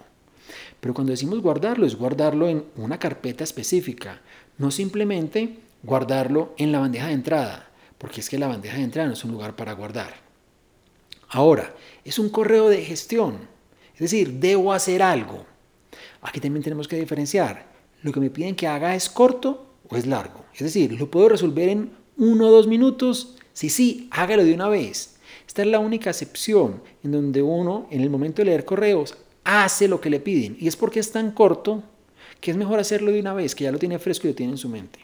Pero 0.81 0.93
cuando 0.93 1.13
decimos 1.13 1.41
guardarlo, 1.41 1.87
es 1.87 1.97
guardarlo 1.97 2.49
en 2.49 2.65
una 2.77 2.99
carpeta 2.99 3.45
específica, 3.45 4.21
no 4.59 4.71
simplemente 4.71 5.61
guardarlo 5.83 6.55
en 6.59 6.73
la 6.73 6.81
bandeja 6.81 7.07
de 7.07 7.15
entrada, 7.15 7.71
porque 7.99 8.21
es 8.21 8.29
que 8.29 8.39
la 8.39 8.49
bandeja 8.49 8.77
de 8.77 8.85
entrada 8.85 9.09
no 9.09 9.15
es 9.15 9.25
un 9.25 9.33
lugar 9.33 9.57
para 9.57 9.73
guardar. 9.73 10.15
Ahora, 11.29 11.75
es 12.05 12.19
un 12.19 12.29
correo 12.29 12.69
de 12.69 12.85
gestión, 12.85 13.39
es 13.95 14.01
decir, 14.01 14.35
debo 14.35 14.73
hacer 14.73 15.03
algo. 15.03 15.47
Aquí 16.23 16.41
también 16.41 16.63
tenemos 16.63 16.87
que 16.89 16.99
diferenciar. 16.99 17.67
Lo 18.03 18.13
que 18.13 18.21
me 18.21 18.31
piden 18.31 18.55
que 18.55 18.67
haga 18.67 18.95
es 18.95 19.09
corto 19.09 19.67
o 19.89 19.97
es 19.97 20.07
largo. 20.07 20.45
Es 20.55 20.61
decir, 20.61 20.93
lo 20.99 21.11
puedo 21.11 21.29
resolver 21.29 21.69
en 21.69 21.91
uno 22.17 22.49
o 22.49 22.51
dos 22.51 22.67
minutos. 22.67 23.37
Sí, 23.53 23.71
sí, 23.71 24.09
hágalo 24.11 24.45
de 24.45 24.55
una 24.55 24.69
vez. 24.69 25.17
Esta 25.47 25.63
es 25.63 25.69
la 25.69 25.79
única 25.79 26.11
excepción 26.11 26.83
en 27.03 27.13
donde 27.13 27.43
uno, 27.43 27.87
en 27.91 28.01
el 28.01 28.11
momento 28.11 28.43
de 28.43 28.47
leer 28.47 28.65
correos, 28.65 29.17
hace 29.45 29.89
lo 29.89 30.01
que 30.01 30.11
le 30.11 30.21
piden. 30.21 30.57
Y 30.61 30.69
es 30.69 30.77
porque 30.77 31.01
es 31.01 31.13
tan 31.13 31.31
corto 31.31 31.83
que 32.41 32.51
es 32.51 32.57
mejor 32.57 32.79
hacerlo 32.79 33.13
de 33.13 33.21
una 33.21 33.33
vez, 33.33 33.55
que 33.55 33.65
ya 33.65 33.73
lo 33.73 33.79
tiene 33.79 33.99
fresco 33.99 34.27
y 34.27 34.31
lo 34.31 34.37
tiene 34.37 34.53
en 34.53 34.59
su 34.59 34.69
mente. 34.69 35.01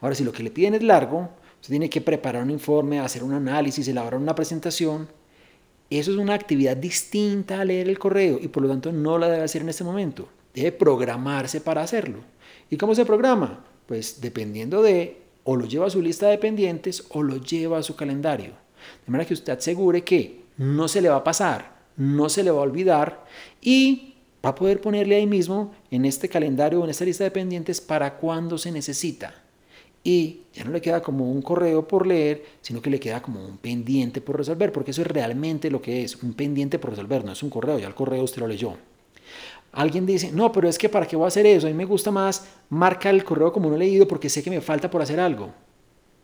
Ahora, 0.00 0.14
si 0.14 0.24
lo 0.24 0.32
que 0.32 0.42
le 0.42 0.50
piden 0.50 0.74
es 0.74 0.82
largo, 0.82 1.30
usted 1.60 1.72
tiene 1.72 1.90
que 1.90 2.00
preparar 2.00 2.42
un 2.42 2.50
informe, 2.50 3.00
hacer 3.00 3.22
un 3.22 3.32
análisis, 3.32 3.86
elaborar 3.88 4.20
una 4.20 4.34
presentación. 4.34 5.08
Eso 5.88 6.10
es 6.12 6.16
una 6.16 6.34
actividad 6.34 6.76
distinta 6.76 7.60
a 7.60 7.64
leer 7.64 7.88
el 7.88 7.98
correo 7.98 8.38
y 8.40 8.48
por 8.48 8.62
lo 8.62 8.68
tanto 8.68 8.92
no 8.92 9.18
la 9.18 9.28
debe 9.28 9.44
hacer 9.44 9.62
en 9.62 9.68
este 9.68 9.84
momento. 9.84 10.28
Debe 10.54 10.72
programarse 10.72 11.60
para 11.60 11.82
hacerlo. 11.82 12.18
¿Y 12.70 12.76
cómo 12.76 12.94
se 12.94 13.04
programa? 13.04 13.64
Pues 13.90 14.20
dependiendo 14.20 14.82
de 14.82 15.16
o 15.42 15.56
lo 15.56 15.66
lleva 15.66 15.88
a 15.88 15.90
su 15.90 16.00
lista 16.00 16.28
de 16.28 16.38
pendientes 16.38 17.02
o 17.08 17.24
lo 17.24 17.38
lleva 17.38 17.78
a 17.78 17.82
su 17.82 17.96
calendario. 17.96 18.52
De 19.04 19.10
manera 19.10 19.26
que 19.26 19.34
usted 19.34 19.52
asegure 19.52 20.04
que 20.04 20.44
no 20.58 20.86
se 20.86 21.02
le 21.02 21.08
va 21.08 21.16
a 21.16 21.24
pasar 21.24 21.80
no 21.96 22.28
se 22.28 22.44
le 22.44 22.52
va 22.52 22.60
a 22.60 22.62
olvidar 22.62 23.24
y 23.60 24.14
va 24.46 24.50
a 24.50 24.54
poder 24.54 24.80
ponerle 24.80 25.16
ahí 25.16 25.26
mismo 25.26 25.74
en 25.90 26.04
este 26.04 26.28
calendario 26.28 26.80
o 26.80 26.84
en 26.84 26.90
esta 26.90 27.04
lista 27.04 27.24
de 27.24 27.32
pendientes 27.32 27.80
para 27.80 28.16
cuando 28.16 28.58
se 28.58 28.70
necesita. 28.70 29.34
Y 30.04 30.42
ya 30.54 30.62
no 30.62 30.70
le 30.70 30.80
queda 30.80 31.02
como 31.02 31.28
un 31.28 31.42
correo 31.42 31.88
por 31.88 32.06
leer, 32.06 32.44
sino 32.60 32.80
que 32.80 32.90
le 32.90 33.00
queda 33.00 33.20
como 33.20 33.44
un 33.44 33.58
pendiente 33.58 34.20
por 34.20 34.38
resolver, 34.38 34.70
porque 34.70 34.92
eso 34.92 35.02
es 35.02 35.08
realmente 35.08 35.68
lo 35.68 35.82
que 35.82 36.04
es, 36.04 36.22
un 36.22 36.34
pendiente 36.34 36.78
por 36.78 36.90
resolver, 36.90 37.24
no 37.24 37.32
es 37.32 37.42
un 37.42 37.50
correo, 37.50 37.80
ya 37.80 37.88
el 37.88 37.94
correo 37.96 38.22
usted 38.22 38.40
lo 38.40 38.46
leyó. 38.46 38.76
Alguien 39.72 40.04
dice, 40.04 40.32
no, 40.32 40.50
pero 40.50 40.68
es 40.68 40.78
que 40.78 40.88
para 40.88 41.06
qué 41.06 41.16
voy 41.16 41.26
a 41.26 41.28
hacer 41.28 41.46
eso, 41.46 41.66
a 41.66 41.70
mí 41.70 41.76
me 41.76 41.84
gusta 41.84 42.10
más 42.10 42.46
marcar 42.68 43.14
el 43.14 43.22
correo 43.24 43.52
como 43.52 43.70
no 43.70 43.76
leído 43.76 44.08
porque 44.08 44.28
sé 44.28 44.42
que 44.42 44.50
me 44.50 44.60
falta 44.60 44.90
por 44.90 45.00
hacer 45.00 45.20
algo. 45.20 45.50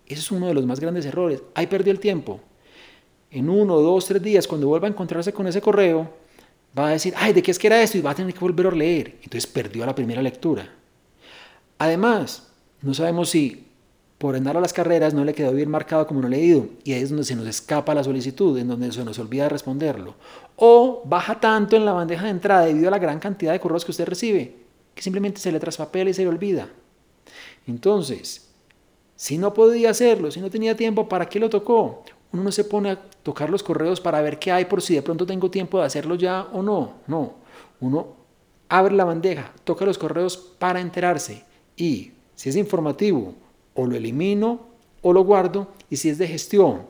Ese 0.07 0.21
es 0.21 0.31
uno 0.31 0.47
de 0.47 0.55
los 0.55 0.67
más 0.67 0.81
grandes 0.81 1.07
errores. 1.07 1.43
Ahí 1.55 1.67
perdió 1.67 1.93
el 1.93 2.01
tiempo 2.01 2.41
en 3.31 3.51
uno, 3.51 3.81
dos, 3.81 4.07
tres 4.07 4.23
días, 4.23 4.47
cuando 4.47 4.69
vuelva 4.69 4.89
a 4.89 4.91
encontrarse 4.91 5.33
con 5.33 5.47
ese 5.47 5.61
correo, 5.61 6.11
va 6.77 6.89
a 6.89 6.91
decir, 6.93 7.13
ay, 7.17 7.33
¿de 7.33 7.43
qué 7.43 7.51
es 7.51 7.59
que 7.59 7.67
era 7.67 7.83
esto? 7.83 7.99
Y 7.99 8.01
va 8.01 8.13
a 8.13 8.15
tener 8.15 8.33
que 8.33 8.41
volver 8.41 8.69
a 8.69 8.71
leer. 8.71 9.17
Entonces 9.23 9.47
perdió 9.47 9.85
la 9.85 9.95
primera 9.95 10.23
lectura. 10.23 10.69
Además, 11.79 12.51
no 12.83 12.95
sabemos 12.95 13.31
si 13.31 13.67
por 14.19 14.35
andar 14.35 14.57
a 14.57 14.61
las 14.61 14.73
carreras 14.73 15.13
no 15.13 15.25
le 15.25 15.35
quedó 15.35 15.53
bien 15.53 15.71
marcado 15.71 16.07
como 16.07 16.23
no 16.23 16.29
leído 16.29 16.69
y 16.85 16.93
ahí 16.93 17.03
es 17.03 17.11
donde 17.11 17.25
se 17.25 17.37
nos 17.37 17.47
escapa 17.47 17.95
la 17.95 18.05
solicitud, 18.05 18.59
en 18.59 18.69
donde 18.69 18.91
se 18.93 19.05
nos 19.05 19.19
olvida 19.19 19.49
responderlo. 19.49 20.15
O 20.57 21.03
baja 21.05 21.39
tanto 21.39 21.77
en 21.77 21.85
la 21.85 21.93
bandeja 21.93 22.25
de 22.25 22.31
entrada 22.31 22.67
debido 22.67 22.89
a 22.89 22.93
la 22.93 22.99
gran 22.99 23.19
cantidad 23.19 23.53
de 23.53 23.61
correos 23.61 23.85
que 23.85 23.91
usted 23.91 24.07
recibe 24.07 24.67
que 24.97 25.03
simplemente 25.03 25.39
se 25.39 25.53
le 25.53 25.61
traspapela 25.61 26.09
y 26.09 26.15
se 26.15 26.23
le 26.23 26.29
olvida. 26.29 26.71
Entonces, 27.67 28.49
si 29.15 29.37
no 29.37 29.53
podía 29.53 29.91
hacerlo, 29.91 30.31
si 30.31 30.41
no 30.41 30.51
tenía 30.51 30.75
tiempo, 30.75 31.07
¿para 31.07 31.29
qué 31.29 31.39
lo 31.39 31.51
tocó? 31.51 32.03
Uno 32.33 32.43
no 32.43 32.51
se 32.51 32.65
pone 32.65 32.91
a 32.91 33.03
tocar 33.23 33.51
los 33.51 33.63
correos 33.63 34.01
para 34.01 34.23
ver 34.23 34.39
qué 34.39 34.51
hay 34.51 34.65
por 34.65 34.81
si 34.81 34.95
de 34.95 35.03
pronto 35.03 35.27
tengo 35.27 35.51
tiempo 35.51 35.79
de 35.79 35.85
hacerlo 35.85 36.15
ya 36.15 36.49
o 36.51 36.63
no. 36.63 36.95
No, 37.07 37.35
uno 37.81 38.17
abre 38.71 38.95
la 38.95 39.05
bandeja, 39.05 39.53
toca 39.65 39.85
los 39.85 39.99
correos 39.99 40.37
para 40.59 40.81
enterarse 40.81 41.45
y 41.77 42.13
si 42.35 42.49
es 42.49 42.57
informativo, 42.57 43.35
o 43.77 43.87
lo 43.87 43.97
elimino 43.97 44.67
o 45.03 45.13
lo 45.13 45.23
guardo 45.25 45.69
y 45.89 45.97
si 45.97 46.09
es 46.09 46.19
de 46.19 46.27
gestión 46.27 46.83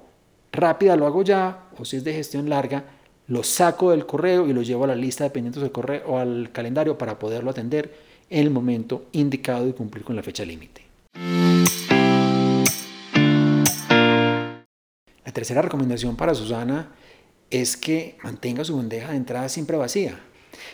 rápida 0.53 0.97
lo 0.97 1.07
hago 1.07 1.23
ya 1.23 1.69
o 1.79 1.85
si 1.85 1.97
es 1.97 2.05
de 2.05 2.15
gestión 2.15 2.49
larga 2.49 2.85
lo 3.29 3.43
saco 3.43 3.91
del 3.91 4.07
correo 4.07 4.47
y 4.47 4.53
lo 4.53 4.63
llevo 4.63 4.85
a 4.85 4.89
la 4.89 4.95
lista 4.95 5.25
de 5.25 5.31
pendientes 5.31 5.61
del 5.63 5.73
correo 5.73 6.03
o 6.07 6.19
al 6.19 6.51
calendario 6.53 6.97
para 6.97 7.19
poderlo 7.19 7.51
atender 7.51 7.93
en 8.31 8.41
el 8.41 8.51
momento 8.51 9.07
indicado 9.13 9.69
y 9.69 9.73
cumplir 9.73 10.05
con 10.05 10.17
la 10.17 10.23
fecha 10.23 10.45
límite. 10.45 10.83
La 15.25 15.33
tercera 15.33 15.61
recomendación 15.61 16.17
para 16.17 16.35
Susana 16.35 16.93
es 17.51 17.77
que 17.77 18.17
mantenga 18.23 18.65
su 18.65 18.77
bandeja 18.77 19.11
de 19.11 19.17
entrada 19.17 19.49
siempre 19.49 19.77
vacía. 19.77 20.19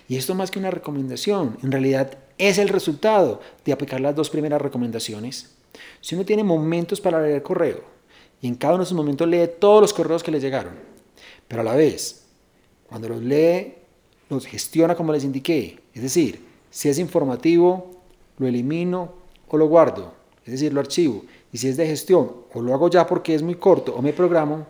Y 0.08 0.16
esto 0.16 0.34
más 0.34 0.50
que 0.50 0.58
una 0.58 0.70
recomendación, 0.70 1.58
en 1.62 1.72
realidad 1.72 2.18
es 2.38 2.58
el 2.58 2.68
resultado 2.68 3.40
de 3.64 3.72
aplicar 3.72 4.00
las 4.00 4.16
dos 4.16 4.30
primeras 4.30 4.60
recomendaciones. 4.60 5.54
Si 6.00 6.14
uno 6.14 6.24
tiene 6.24 6.44
momentos 6.44 7.00
para 7.00 7.22
leer 7.22 7.42
correo 7.42 7.82
y 8.40 8.48
en 8.48 8.56
cada 8.56 8.74
uno 8.74 8.82
de 8.82 8.86
esos 8.86 8.96
momentos 8.96 9.28
lee 9.28 9.48
todos 9.58 9.80
los 9.80 9.94
correos 9.94 10.22
que 10.22 10.30
le 10.30 10.40
llegaron, 10.40 10.74
pero 11.46 11.62
a 11.62 11.64
la 11.64 11.74
vez, 11.74 12.24
cuando 12.88 13.08
los 13.08 13.22
lee, 13.22 13.74
los 14.28 14.46
gestiona 14.46 14.94
como 14.94 15.12
les 15.12 15.24
indiqué, 15.24 15.80
es 15.94 16.02
decir, 16.02 16.44
si 16.70 16.88
es 16.88 16.98
informativo, 16.98 18.02
lo 18.38 18.46
elimino 18.46 19.12
o 19.48 19.56
lo 19.56 19.66
guardo, 19.66 20.14
es 20.44 20.52
decir, 20.52 20.72
lo 20.72 20.80
archivo, 20.80 21.24
y 21.52 21.58
si 21.58 21.68
es 21.68 21.76
de 21.76 21.86
gestión, 21.86 22.32
o 22.52 22.60
lo 22.60 22.74
hago 22.74 22.88
ya 22.88 23.06
porque 23.06 23.34
es 23.34 23.42
muy 23.42 23.56
corto, 23.56 23.94
o 23.94 24.02
me 24.02 24.12
programo, 24.12 24.66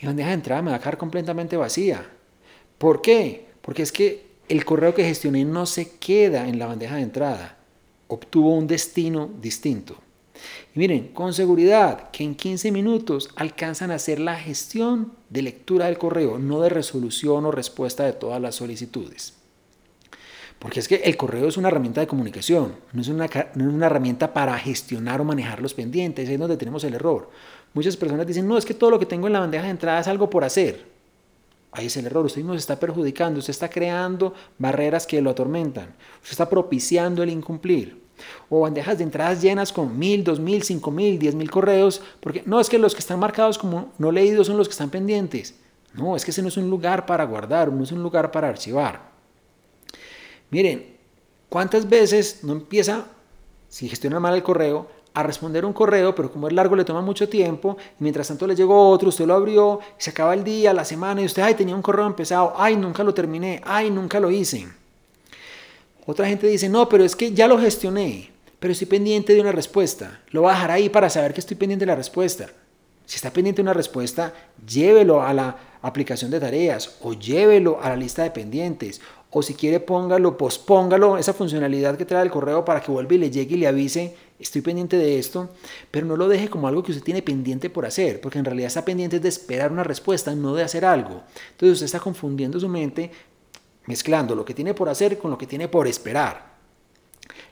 mi 0.00 0.06
bandeja 0.06 0.28
de 0.28 0.34
entrada 0.34 0.62
me 0.62 0.70
va 0.70 0.76
a 0.76 0.80
quedar 0.80 0.96
completamente 0.96 1.56
vacía. 1.56 2.08
¿Por 2.78 3.02
qué? 3.02 3.49
Porque 3.70 3.82
es 3.82 3.92
que 3.92 4.26
el 4.48 4.64
correo 4.64 4.96
que 4.96 5.04
gestioné 5.04 5.44
no 5.44 5.64
se 5.64 5.92
queda 5.92 6.48
en 6.48 6.58
la 6.58 6.66
bandeja 6.66 6.96
de 6.96 7.02
entrada, 7.02 7.56
obtuvo 8.08 8.56
un 8.56 8.66
destino 8.66 9.30
distinto. 9.40 9.94
Y 10.74 10.80
miren, 10.80 11.12
con 11.12 11.32
seguridad 11.32 12.10
que 12.10 12.24
en 12.24 12.34
15 12.34 12.72
minutos 12.72 13.30
alcanzan 13.36 13.92
a 13.92 13.94
hacer 13.94 14.18
la 14.18 14.34
gestión 14.34 15.12
de 15.28 15.42
lectura 15.42 15.86
del 15.86 15.98
correo, 15.98 16.36
no 16.36 16.60
de 16.62 16.68
resolución 16.68 17.46
o 17.46 17.52
respuesta 17.52 18.04
de 18.04 18.12
todas 18.12 18.42
las 18.42 18.56
solicitudes. 18.56 19.34
Porque 20.58 20.80
es 20.80 20.88
que 20.88 20.96
el 21.04 21.16
correo 21.16 21.46
es 21.46 21.56
una 21.56 21.68
herramienta 21.68 22.00
de 22.00 22.08
comunicación, 22.08 22.74
no 22.92 23.02
es 23.02 23.06
una, 23.06 23.26
herramienta 23.26 24.34
para 24.34 24.58
gestionar 24.58 25.20
o 25.20 25.24
manejar 25.24 25.62
los 25.62 25.74
pendientes, 25.74 26.28
es 26.28 26.40
donde 26.40 26.56
tenemos 26.56 26.82
el 26.82 26.94
error. 26.94 27.30
Muchas 27.72 27.96
personas 27.96 28.26
dicen, 28.26 28.48
no, 28.48 28.58
es 28.58 28.64
que 28.64 28.74
todo 28.74 28.90
lo 28.90 28.98
que 28.98 29.06
tengo 29.06 29.28
en 29.28 29.32
la 29.32 29.38
bandeja 29.38 29.66
de 29.66 29.70
entrada 29.70 30.00
es 30.00 30.08
algo 30.08 30.28
por 30.28 30.42
hacer. 30.42 30.89
Ahí 31.72 31.86
es 31.86 31.96
el 31.96 32.06
error, 32.06 32.26
usted 32.26 32.42
nos 32.42 32.56
está 32.56 32.78
perjudicando, 32.80 33.38
usted 33.38 33.52
está 33.52 33.70
creando 33.70 34.34
barreras 34.58 35.06
que 35.06 35.20
lo 35.20 35.30
atormentan, 35.30 35.94
usted 36.16 36.32
está 36.32 36.48
propiciando 36.48 37.22
el 37.22 37.30
incumplir. 37.30 38.00
O 38.48 38.60
bandejas 38.60 38.98
de 38.98 39.04
entradas 39.04 39.40
llenas 39.40 39.72
con 39.72 39.98
mil, 39.98 40.24
dos 40.24 40.40
mil, 40.40 40.62
cinco 40.62 40.90
mil, 40.90 41.18
diez 41.18 41.34
mil 41.34 41.50
correos, 41.50 42.02
porque 42.20 42.42
no 42.44 42.60
es 42.60 42.68
que 42.68 42.78
los 42.78 42.94
que 42.94 43.00
están 43.00 43.18
marcados 43.18 43.56
como 43.56 43.92
no 43.98 44.12
leídos 44.12 44.48
son 44.48 44.56
los 44.56 44.68
que 44.68 44.72
están 44.72 44.90
pendientes. 44.90 45.54
No, 45.94 46.14
es 46.16 46.24
que 46.24 46.30
ese 46.30 46.42
no 46.42 46.48
es 46.48 46.56
un 46.56 46.68
lugar 46.68 47.06
para 47.06 47.24
guardar, 47.24 47.72
no 47.72 47.82
es 47.82 47.92
un 47.92 48.02
lugar 48.02 48.30
para 48.30 48.48
archivar. 48.48 49.10
Miren, 50.50 50.96
¿cuántas 51.48 51.88
veces 51.88 52.44
no 52.44 52.52
empieza, 52.52 53.06
si 53.68 53.88
gestiona 53.88 54.20
mal 54.20 54.34
el 54.34 54.42
correo, 54.42 54.88
a 55.14 55.22
responder 55.22 55.64
un 55.64 55.72
correo, 55.72 56.14
pero 56.14 56.30
como 56.30 56.48
es 56.48 56.52
largo 56.52 56.76
le 56.76 56.84
toma 56.84 57.00
mucho 57.00 57.28
tiempo, 57.28 57.76
y 57.98 58.02
mientras 58.02 58.28
tanto 58.28 58.46
le 58.46 58.54
llegó 58.54 58.88
otro, 58.88 59.08
usted 59.08 59.26
lo 59.26 59.34
abrió, 59.34 59.80
se 59.98 60.10
acaba 60.10 60.34
el 60.34 60.44
día, 60.44 60.72
la 60.72 60.84
semana, 60.84 61.22
y 61.22 61.26
usted, 61.26 61.42
ay, 61.42 61.54
tenía 61.54 61.74
un 61.74 61.82
correo 61.82 62.06
empezado, 62.06 62.54
ay, 62.56 62.76
nunca 62.76 63.02
lo 63.02 63.12
terminé, 63.12 63.60
ay, 63.64 63.90
nunca 63.90 64.20
lo 64.20 64.30
hice. 64.30 64.68
Otra 66.06 66.26
gente 66.26 66.46
dice, 66.46 66.68
no, 66.68 66.88
pero 66.88 67.04
es 67.04 67.14
que 67.14 67.32
ya 67.32 67.46
lo 67.48 67.58
gestioné, 67.58 68.30
pero 68.58 68.72
estoy 68.72 68.86
pendiente 68.86 69.34
de 69.34 69.40
una 69.40 69.52
respuesta. 69.52 70.20
Lo 70.30 70.42
voy 70.42 70.50
a 70.50 70.54
dejar 70.54 70.70
ahí 70.70 70.88
para 70.88 71.10
saber 71.10 71.34
que 71.34 71.40
estoy 71.40 71.56
pendiente 71.56 71.84
de 71.84 71.90
la 71.92 71.96
respuesta. 71.96 72.46
Si 73.06 73.16
está 73.16 73.32
pendiente 73.32 73.58
de 73.58 73.64
una 73.64 73.74
respuesta, 73.74 74.32
llévelo 74.64 75.22
a 75.22 75.34
la 75.34 75.56
aplicación 75.82 76.30
de 76.30 76.38
tareas 76.38 76.96
o 77.00 77.12
llévelo 77.12 77.80
a 77.82 77.88
la 77.88 77.96
lista 77.96 78.22
de 78.22 78.30
pendientes 78.30 79.00
o 79.32 79.42
si 79.42 79.54
quiere 79.54 79.78
póngalo, 79.78 80.36
pospóngalo, 80.36 81.16
esa 81.16 81.32
funcionalidad 81.32 81.96
que 81.96 82.04
trae 82.04 82.24
el 82.24 82.30
correo 82.30 82.64
para 82.64 82.80
que 82.80 82.90
vuelva 82.90 83.14
y 83.14 83.18
le 83.18 83.30
llegue 83.30 83.54
y 83.54 83.58
le 83.58 83.68
avise, 83.68 84.16
estoy 84.40 84.60
pendiente 84.60 84.96
de 84.96 85.18
esto, 85.18 85.50
pero 85.90 86.04
no 86.06 86.16
lo 86.16 86.28
deje 86.28 86.48
como 86.48 86.66
algo 86.66 86.82
que 86.82 86.90
usted 86.90 87.04
tiene 87.04 87.22
pendiente 87.22 87.70
por 87.70 87.86
hacer, 87.86 88.20
porque 88.20 88.38
en 88.38 88.44
realidad 88.44 88.66
está 88.66 88.84
pendiente 88.84 89.20
de 89.20 89.28
esperar 89.28 89.70
una 89.70 89.84
respuesta, 89.84 90.34
no 90.34 90.54
de 90.54 90.64
hacer 90.64 90.84
algo. 90.84 91.22
Entonces 91.52 91.74
usted 91.74 91.86
está 91.86 92.00
confundiendo 92.00 92.58
su 92.58 92.68
mente, 92.68 93.12
mezclando 93.86 94.34
lo 94.34 94.44
que 94.44 94.54
tiene 94.54 94.74
por 94.74 94.88
hacer 94.88 95.16
con 95.16 95.30
lo 95.30 95.38
que 95.38 95.46
tiene 95.46 95.68
por 95.68 95.86
esperar. 95.86 96.50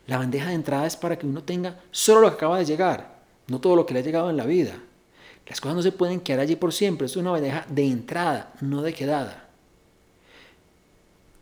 La 0.06 0.18
bandeja 0.18 0.49
de 0.49 0.54
entrada 0.54 0.87
es 0.87 0.97
para 0.97 1.16
que 1.16 1.26
uno 1.26 1.44
tenga 1.44 1.80
solo 1.92 2.23
lo 2.23 2.30
que 2.30 2.35
acaba 2.35 2.58
de 2.58 2.64
llegar, 2.64 3.20
no 3.47 3.61
todo 3.61 3.76
lo 3.76 3.87
que 3.87 3.94
le 3.94 4.00
ha 4.00 4.02
llegado 4.02 4.30
en 4.30 4.37
la 4.37 4.47
vida. 4.47 4.75
Las 5.47 5.61
cosas 5.61 5.76
no 5.76 5.82
se 5.82 5.92
pueden 5.92 6.20
quedar 6.20 6.40
allí 6.40 6.56
por 6.56 6.73
siempre, 6.73 7.06
es 7.06 7.16
una 7.16 7.30
bandeja 7.30 7.64
de 7.68 7.87
entrada, 7.87 8.52
no 8.61 8.82
de 8.82 8.92
quedada. 8.92 9.47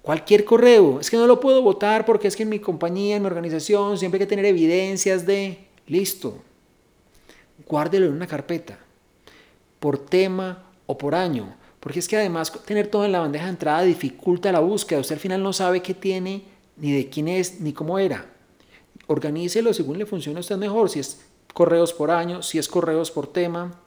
Cualquier 0.07 0.45
correo, 0.45 1.01
es 1.01 1.11
que 1.11 1.17
no 1.17 1.27
lo 1.27 1.41
puedo 1.41 1.63
votar 1.63 2.07
porque 2.07 2.29
es 2.29 2.37
que 2.37 2.45
en 2.45 2.49
mi 2.49 2.61
compañía, 2.61 3.17
en 3.17 3.23
mi 3.23 3.27
organización, 3.27 3.99
siempre 3.99 4.19
hay 4.19 4.25
que 4.25 4.29
tener 4.29 4.45
evidencias 4.45 5.27
de, 5.27 5.67
listo, 5.89 6.39
guárdelo 7.67 8.07
en 8.07 8.13
una 8.13 8.29
carpeta, 8.29 8.79
por 9.81 9.99
tema 9.99 10.63
o 10.87 10.97
por 10.97 11.17
año, 11.17 11.57
porque 11.81 11.99
es 11.99 12.07
que 12.07 12.17
además 12.17 12.53
tener 12.65 12.87
todo 12.87 13.05
en 13.05 13.11
la 13.11 13.19
bandeja 13.19 13.47
de 13.47 13.51
entrada 13.51 13.83
dificulta 13.83 14.53
la 14.53 14.61
búsqueda, 14.61 15.01
usted 15.01 15.17
al 15.17 15.21
final 15.21 15.43
no 15.43 15.53
sabe 15.53 15.83
qué 15.83 15.93
tiene, 15.93 16.45
ni 16.77 16.93
de 16.93 17.09
quién 17.09 17.27
es, 17.27 17.61
ni 17.61 17.73
cómo 17.73 17.99
era. 17.99 18.27
Organícelo 19.09 19.75
según 19.75 19.99
le 19.99 20.07
funcione 20.07 20.39
a 20.39 20.41
usted 20.41 20.57
mejor, 20.57 20.89
si 20.89 21.01
es 21.01 21.27
correos 21.53 21.93
por 21.93 22.13
año, 22.13 22.45
si 22.45 22.59
es 22.59 22.69
correos 22.69 23.11
por 23.11 23.33
tema, 23.33 23.81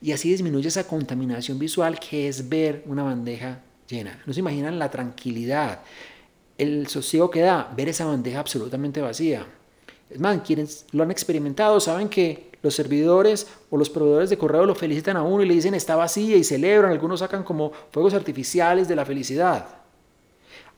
y 0.00 0.12
así 0.12 0.30
disminuye 0.30 0.68
esa 0.68 0.88
contaminación 0.88 1.58
visual 1.58 2.00
que 2.00 2.28
es 2.28 2.48
ver 2.48 2.82
una 2.86 3.02
bandeja 3.02 3.60
llena. 3.88 4.22
No 4.26 4.32
se 4.32 4.40
imaginan 4.40 4.78
la 4.78 4.90
tranquilidad, 4.90 5.80
el 6.58 6.86
sosiego 6.86 7.30
que 7.30 7.40
da 7.40 7.72
ver 7.76 7.88
esa 7.88 8.06
bandeja 8.06 8.40
absolutamente 8.40 9.00
vacía. 9.00 9.46
Es 10.10 10.20
más, 10.20 10.40
quienes 10.42 10.86
lo 10.92 11.02
han 11.02 11.10
experimentado 11.10 11.80
saben 11.80 12.08
que 12.08 12.50
los 12.62 12.74
servidores 12.74 13.46
o 13.70 13.76
los 13.76 13.90
proveedores 13.90 14.30
de 14.30 14.38
correo 14.38 14.66
lo 14.66 14.74
felicitan 14.74 15.16
a 15.16 15.22
uno 15.22 15.42
y 15.42 15.46
le 15.46 15.54
dicen 15.54 15.74
está 15.74 15.96
vacía 15.96 16.36
y 16.36 16.44
celebran, 16.44 16.92
algunos 16.92 17.20
sacan 17.20 17.42
como 17.42 17.72
fuegos 17.90 18.14
artificiales 18.14 18.88
de 18.88 18.96
la 18.96 19.04
felicidad. 19.04 19.66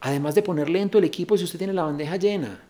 Además 0.00 0.34
de 0.34 0.42
poner 0.42 0.68
lento 0.68 0.98
el 0.98 1.04
equipo 1.04 1.36
si 1.36 1.44
usted 1.44 1.58
tiene 1.58 1.72
la 1.72 1.84
bandeja 1.84 2.16
llena. 2.16 2.62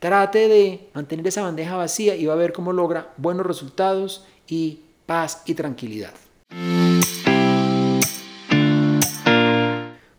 Trate 0.00 0.48
de 0.48 0.88
mantener 0.94 1.26
esa 1.26 1.42
bandeja 1.42 1.76
vacía 1.76 2.16
y 2.16 2.26
va 2.26 2.32
a 2.32 2.36
ver 2.36 2.52
cómo 2.52 2.72
logra 2.72 3.12
buenos 3.16 3.46
resultados 3.46 4.24
y 4.48 4.80
paz 5.06 5.42
y 5.46 5.54
tranquilidad. 5.54 6.12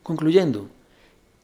Concluyendo, 0.03 0.67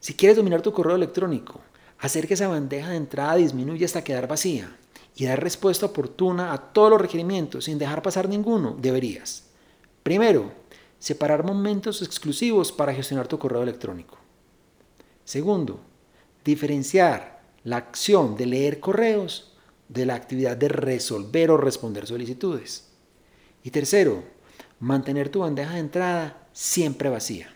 si 0.02 0.14
quieres 0.14 0.36
dominar 0.36 0.62
tu 0.62 0.74
correo 0.74 0.96
electrónico, 0.96 1.62
hacer 1.98 2.28
que 2.28 2.34
esa 2.34 2.50
bandeja 2.50 2.90
de 2.90 2.98
entrada 2.98 3.36
disminuya 3.36 3.86
hasta 3.86 4.04
quedar 4.04 4.28
vacía 4.28 4.76
y 5.16 5.26
dar 5.26 5.42
respuesta 5.42 5.86
oportuna 5.86 6.54
a 6.54 6.58
todos 6.58 6.92
los 6.92 7.02
requerimientos 7.02 7.66
sin 7.66 7.78
dejar 7.78 8.02
pasar 8.02 8.28
ninguno, 8.28 8.76
deberías. 8.80 9.46
Primero, 10.04 10.52
separar 11.00 11.44
momentos 11.46 12.02
exclusivos 12.02 12.72
para 12.72 12.94
gestionar 12.94 13.28
tu 13.28 13.40
correo 13.40 13.64
electrónico. 13.64 14.18
Segundo, 15.24 15.80
diferenciar 16.44 17.42
la 17.64 17.78
acción 17.78 18.36
de 18.36 18.46
leer 18.46 18.80
correos 18.80 19.54
de 19.88 20.06
la 20.06 20.16
actividad 20.16 20.58
de 20.58 20.68
resolver 20.68 21.52
o 21.52 21.58
responder 21.58 22.08
solicitudes. 22.08 22.90
Y 23.64 23.72
tercero, 23.72 24.24
mantener 24.80 25.30
tu 25.30 25.40
bandeja 25.40 25.74
de 25.74 25.80
entrada 25.80 26.48
siempre 26.54 27.10
vacía. 27.10 27.54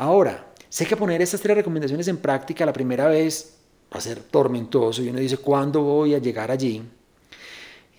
Ahora, 0.00 0.46
sé 0.68 0.86
que 0.86 0.96
poner 0.96 1.20
estas 1.20 1.40
tres 1.40 1.56
recomendaciones 1.56 2.06
en 2.06 2.18
práctica 2.18 2.64
la 2.64 2.72
primera 2.72 3.08
vez 3.08 3.56
va 3.92 3.98
a 3.98 4.00
ser 4.00 4.20
tormentoso 4.20 5.02
y 5.02 5.08
uno 5.08 5.18
dice, 5.18 5.38
¿cuándo 5.38 5.82
voy 5.82 6.14
a 6.14 6.18
llegar 6.18 6.52
allí? 6.52 6.84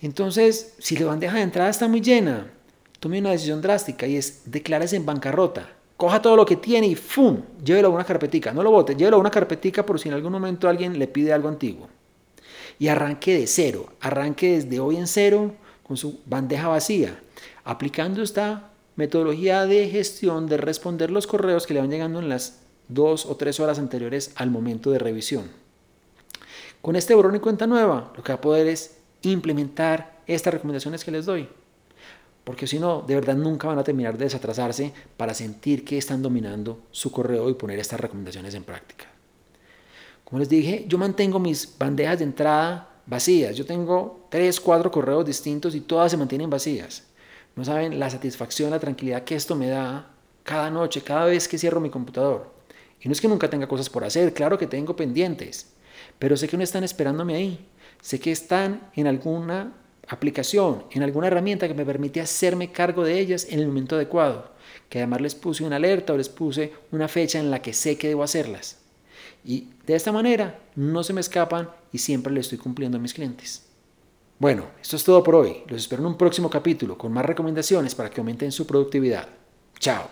Entonces, 0.02 0.76
si 0.80 0.96
la 0.96 1.08
bandeja 1.08 1.36
de 1.36 1.44
entrada 1.44 1.70
está 1.70 1.90
muy 1.90 2.00
llena, 2.00 2.50
tome 3.02 3.20
una 3.20 3.32
decisión 3.32 3.62
drástica 3.62 4.08
y 4.08 4.16
es 4.16 4.44
declárese 4.46 4.96
en 4.96 5.06
bancarrota. 5.06 5.74
Coja 5.98 6.22
todo 6.22 6.38
lo 6.38 6.46
que 6.46 6.56
tiene 6.56 6.88
y 6.88 6.96
¡fum! 6.96 7.42
Llévelo 7.62 7.90
a 7.90 7.92
una 7.92 8.06
carpetica. 8.06 8.54
No 8.54 8.64
lo 8.64 8.72
bote, 8.72 8.96
llévelo 8.96 9.18
a 9.18 9.20
una 9.20 9.30
carpetica 9.30 9.86
por 9.86 10.00
si 10.00 10.08
en 10.08 10.16
algún 10.16 10.32
momento 10.32 10.70
alguien 10.70 10.98
le 10.98 11.08
pide 11.08 11.34
algo 11.34 11.50
antiguo. 11.50 11.90
Y 12.80 12.88
arranque 12.88 13.38
de 13.38 13.46
cero. 13.46 13.92
Arranque 14.00 14.62
desde 14.62 14.80
hoy 14.80 14.96
en 14.96 15.08
cero 15.08 15.54
con 15.86 15.98
su 15.98 16.22
bandeja 16.26 16.70
vacía. 16.70 17.20
Aplicando 17.66 18.24
esta 18.24 18.69
metodología 19.00 19.66
de 19.66 19.88
gestión 19.88 20.48
de 20.48 20.58
responder 20.58 21.10
los 21.10 21.26
correos 21.26 21.66
que 21.66 21.74
le 21.74 21.80
van 21.80 21.90
llegando 21.90 22.20
en 22.20 22.28
las 22.28 22.60
dos 22.90 23.26
o 23.26 23.38
tres 23.38 23.60
horas 23.60 23.80
anteriores 23.80 24.32
al 24.36 24.52
momento 24.52 24.92
de 24.92 25.00
revisión. 25.00 25.50
Con 26.82 26.98
este 26.98 27.16
borrón 27.16 27.38
y 27.38 27.40
cuenta 27.40 27.66
nueva, 27.66 28.12
lo 28.16 28.22
que 28.22 28.34
va 28.34 28.38
a 28.38 28.42
poder 28.42 28.68
es 28.68 28.98
implementar 29.22 30.20
estas 30.28 30.54
recomendaciones 30.54 31.06
que 31.06 31.12
les 31.12 31.26
doy. 31.26 31.48
Porque 32.44 32.68
si 32.68 32.78
no, 32.78 33.02
de 33.02 33.16
verdad 33.16 33.36
nunca 33.36 33.68
van 33.68 33.80
a 33.80 33.84
terminar 33.84 34.18
de 34.18 34.26
desatrasarse 34.26 34.92
para 35.16 35.34
sentir 35.34 35.86
que 35.86 35.98
están 35.98 36.22
dominando 36.22 36.80
su 36.92 37.10
correo 37.12 37.50
y 37.50 37.54
poner 37.54 37.80
estas 37.80 38.00
recomendaciones 38.00 38.54
en 38.54 38.64
práctica. 38.64 39.06
Como 40.26 40.40
les 40.40 40.50
dije, 40.50 40.86
yo 40.88 40.98
mantengo 40.98 41.40
mis 41.40 41.78
bandejas 41.78 42.20
de 42.20 42.26
entrada 42.26 42.90
vacías. 43.06 43.56
Yo 43.56 43.66
tengo 43.66 44.28
tres, 44.30 44.60
cuatro 44.60 44.92
correos 44.92 45.26
distintos 45.26 45.74
y 45.74 45.82
todas 45.82 46.12
se 46.12 46.18
mantienen 46.18 46.50
vacías. 46.50 47.09
No 47.56 47.66
saben 47.66 48.00
la 48.00 48.10
satisfacción, 48.10 48.72
la 48.72 48.80
tranquilidad 48.80 49.24
que 49.24 49.36
esto 49.36 49.56
me 49.56 49.68
da 49.68 50.12
cada 50.44 50.70
noche, 50.70 51.02
cada 51.02 51.26
vez 51.26 51.48
que 51.48 51.58
cierro 51.58 51.80
mi 51.80 51.90
computador. 51.90 52.54
Y 53.02 53.08
no 53.08 53.14
es 53.14 53.22
que 53.22 53.28
nunca 53.28 53.50
tenga 53.50 53.68
cosas 53.68 53.90
por 53.90 54.04
hacer, 54.04 54.34
claro 54.34 54.58
que 54.58 54.68
tengo 54.68 54.96
pendientes, 54.96 55.74
pero 56.18 56.36
sé 56.36 56.48
que 56.48 56.58
no 56.58 56.64
están 56.64 56.84
esperándome 56.84 57.36
ahí. 57.36 57.66
Sé 58.02 58.20
que 58.20 58.32
están 58.32 58.90
en 58.96 59.08
alguna 59.08 59.74
aplicación, 60.08 60.86
en 60.92 61.04
alguna 61.04 61.28
herramienta 61.28 61.68
que 61.68 61.74
me 61.74 61.86
permite 61.86 62.22
hacerme 62.22 62.72
cargo 62.72 63.04
de 63.04 63.20
ellas 63.20 63.48
en 63.50 63.60
el 63.60 63.68
momento 63.68 63.96
adecuado, 63.96 64.52
que 64.90 65.00
además 65.00 65.22
les 65.22 65.36
puse 65.36 65.64
una 65.64 65.76
alerta 65.76 66.14
o 66.14 66.18
les 66.18 66.30
puse 66.30 66.74
una 66.92 67.08
fecha 67.08 67.40
en 67.40 67.52
la 67.52 67.62
que 67.62 67.74
sé 67.74 67.98
que 67.98 68.08
debo 68.08 68.24
hacerlas. 68.24 68.80
Y 69.44 69.70
de 69.86 69.96
esta 69.96 70.12
manera 70.12 70.60
no 70.76 71.04
se 71.04 71.14
me 71.14 71.22
escapan 71.22 71.70
y 71.92 72.00
siempre 72.00 72.34
le 72.34 72.40
estoy 72.40 72.58
cumpliendo 72.58 72.98
a 72.98 73.02
mis 73.02 73.14
clientes. 73.14 73.69
Bueno, 74.40 74.64
esto 74.82 74.96
es 74.96 75.04
todo 75.04 75.22
por 75.22 75.36
hoy. 75.36 75.64
Los 75.68 75.82
espero 75.82 76.02
en 76.02 76.08
un 76.08 76.18
próximo 76.18 76.50
capítulo 76.50 76.98
con 76.98 77.12
más 77.12 77.26
recomendaciones 77.26 77.94
para 77.94 78.10
que 78.10 78.22
aumenten 78.22 78.54
su 78.54 78.66
productividad. 78.66 79.28
Chao. 79.80 80.04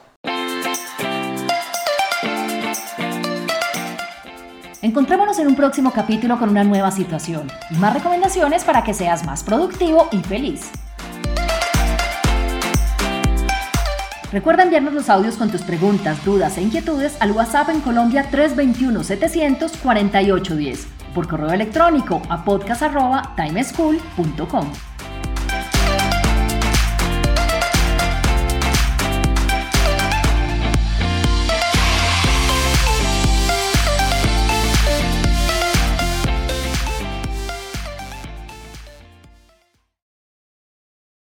Encontrémonos 4.81 5.39
en 5.39 5.47
un 5.47 5.55
próximo 5.55 5.93
capítulo 5.93 6.37
con 6.37 6.49
una 6.49 6.65
nueva 6.65 6.91
situación 6.91 7.49
y 7.71 7.75
más 7.75 7.93
recomendaciones 7.93 8.65
para 8.65 8.83
que 8.83 8.93
seas 8.93 9.25
más 9.25 9.45
productivo 9.45 10.09
y 10.11 10.17
feliz. 10.17 10.71
Recuerda 14.33 14.63
enviarnos 14.63 14.93
los 14.93 15.09
audios 15.09 15.37
con 15.37 15.49
tus 15.49 15.61
preguntas, 15.61 16.25
dudas 16.25 16.57
e 16.57 16.63
inquietudes 16.63 17.15
al 17.21 17.31
WhatsApp 17.31 17.69
en 17.69 17.79
Colombia 17.79 18.29
321-700-4810 18.29 20.96
por 21.13 21.27
correo 21.27 21.51
electrónico 21.51 22.21
a 22.29 22.43
podcast.timeschool.com. 22.43 24.86